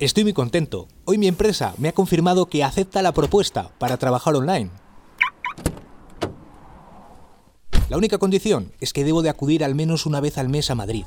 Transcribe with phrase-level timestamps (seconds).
[0.00, 0.86] Estoy muy contento.
[1.06, 4.70] Hoy mi empresa me ha confirmado que acepta la propuesta para trabajar online.
[7.88, 10.76] La única condición es que debo de acudir al menos una vez al mes a
[10.76, 11.04] Madrid.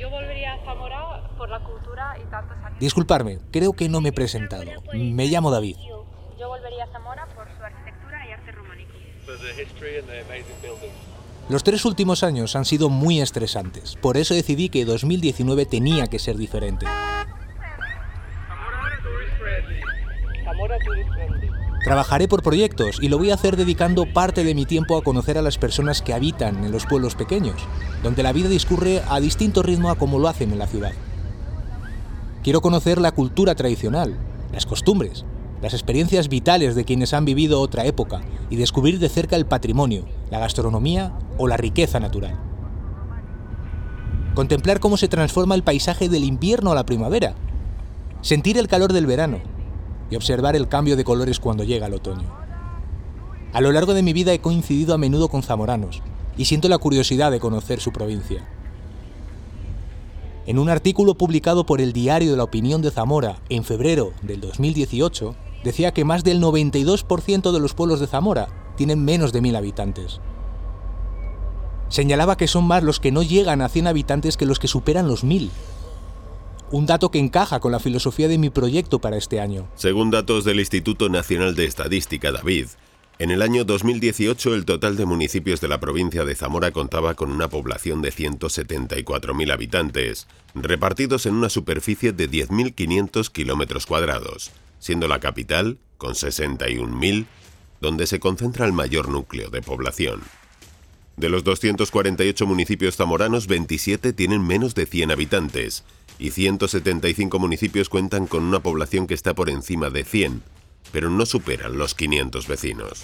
[0.00, 2.80] Yo volvería a Zamora por la cultura y tantos años.
[2.80, 4.64] Disculparme, creo que no me he presentado.
[4.92, 5.76] Me llamo David.
[6.40, 8.90] Yo volvería a Zamora por su arquitectura y arte románico.
[11.48, 16.18] Los tres últimos años han sido muy estresantes, por eso decidí que 2019 tenía que
[16.18, 16.86] ser diferente.
[21.84, 25.36] Trabajaré por proyectos y lo voy a hacer dedicando parte de mi tiempo a conocer
[25.36, 27.60] a las personas que habitan en los pueblos pequeños,
[28.04, 30.92] donde la vida discurre a distinto ritmo a como lo hacen en la ciudad.
[32.44, 34.16] Quiero conocer la cultura tradicional,
[34.52, 35.24] las costumbres,
[35.60, 40.06] las experiencias vitales de quienes han vivido otra época y descubrir de cerca el patrimonio,
[40.30, 42.38] la gastronomía o la riqueza natural.
[44.34, 47.34] Contemplar cómo se transforma el paisaje del invierno a la primavera,
[48.22, 49.40] sentir el calor del verano
[50.10, 52.30] y observar el cambio de colores cuando llega el otoño.
[53.52, 56.02] A lo largo de mi vida he coincidido a menudo con zamoranos
[56.36, 58.48] y siento la curiosidad de conocer su provincia.
[60.46, 64.40] En un artículo publicado por el Diario de la Opinión de Zamora en febrero del
[64.40, 69.54] 2018, decía que más del 92% de los pueblos de Zamora tienen menos de mil
[69.54, 70.20] habitantes.
[71.92, 75.08] Señalaba que son más los que no llegan a 100 habitantes que los que superan
[75.08, 75.50] los mil.
[76.70, 79.68] Un dato que encaja con la filosofía de mi proyecto para este año.
[79.74, 82.68] Según datos del Instituto Nacional de Estadística, David,
[83.18, 87.30] en el año 2018 el total de municipios de la provincia de Zamora contaba con
[87.30, 95.20] una población de 174.000 habitantes, repartidos en una superficie de 10.500 kilómetros cuadrados, siendo la
[95.20, 97.26] capital, con 61.000,
[97.82, 100.22] donde se concentra el mayor núcleo de población.
[101.16, 105.84] De los 248 municipios zamoranos, 27 tienen menos de 100 habitantes
[106.18, 110.42] y 175 municipios cuentan con una población que está por encima de 100,
[110.90, 113.02] pero no superan los 500 vecinos.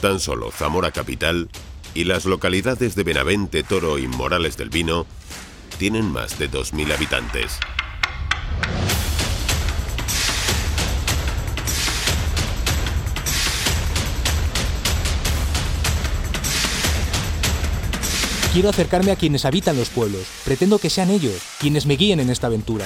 [0.00, 1.48] Tan solo Zamora Capital
[1.94, 5.06] y las localidades de Benavente, Toro y Morales del Vino
[5.78, 7.58] tienen más de 2.000 habitantes.
[18.54, 20.22] Quiero acercarme a quienes habitan los pueblos.
[20.44, 22.84] Pretendo que sean ellos quienes me guíen en esta aventura.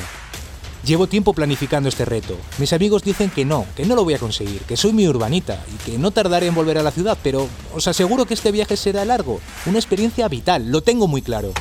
[0.83, 2.39] Llevo tiempo planificando este reto.
[2.56, 5.62] Mis amigos dicen que no, que no lo voy a conseguir, que soy muy urbanita
[5.71, 8.79] y que no tardaré en volver a la ciudad, pero os aseguro que este viaje
[8.79, 11.53] será largo, una experiencia vital, lo tengo muy claro.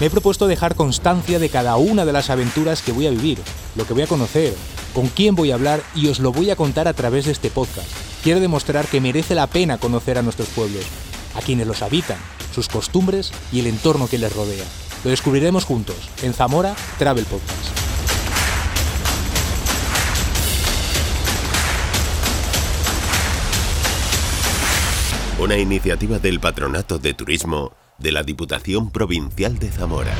[0.00, 3.38] Me he propuesto dejar constancia de cada una de las aventuras que voy a vivir,
[3.74, 4.54] lo que voy a conocer,
[4.94, 7.50] con quién voy a hablar y os lo voy a contar a través de este
[7.50, 7.88] podcast.
[8.22, 10.84] Quiero demostrar que merece la pena conocer a nuestros pueblos,
[11.34, 12.18] a quienes los habitan,
[12.54, 14.64] sus costumbres y el entorno que les rodea.
[15.02, 17.76] Lo descubriremos juntos en Zamora Travel Podcast.
[25.40, 30.14] Una iniciativa del Patronato de Turismo de la Diputación Provincial de Zamora.